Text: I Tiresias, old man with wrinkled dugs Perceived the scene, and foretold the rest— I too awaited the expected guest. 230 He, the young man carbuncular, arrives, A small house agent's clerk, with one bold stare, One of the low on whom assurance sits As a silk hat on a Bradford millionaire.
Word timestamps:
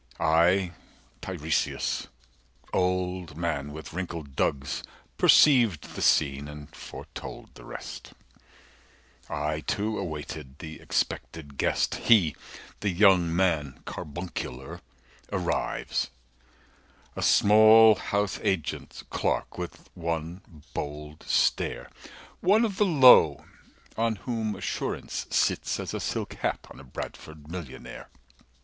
I 0.19 0.71
Tiresias, 1.21 2.07
old 2.73 3.37
man 3.37 3.71
with 3.71 3.93
wrinkled 3.93 4.35
dugs 4.35 4.81
Perceived 5.19 5.93
the 5.93 6.01
scene, 6.01 6.47
and 6.47 6.75
foretold 6.75 7.53
the 7.53 7.65
rest— 7.65 8.11
I 9.29 9.59
too 9.61 9.99
awaited 9.99 10.57
the 10.57 10.79
expected 10.81 11.55
guest. 11.55 11.91
230 11.91 12.15
He, 12.15 12.35
the 12.79 12.89
young 12.89 13.35
man 13.35 13.83
carbuncular, 13.85 14.81
arrives, 15.31 16.09
A 17.15 17.21
small 17.21 17.93
house 17.93 18.39
agent's 18.41 19.03
clerk, 19.11 19.59
with 19.59 19.87
one 19.93 20.41
bold 20.73 21.21
stare, 21.27 21.91
One 22.39 22.65
of 22.65 22.77
the 22.77 22.87
low 22.87 23.45
on 23.95 24.15
whom 24.15 24.55
assurance 24.55 25.27
sits 25.29 25.79
As 25.79 25.93
a 25.93 25.99
silk 25.99 26.33
hat 26.41 26.65
on 26.71 26.79
a 26.79 26.83
Bradford 26.83 27.51
millionaire. 27.51 28.09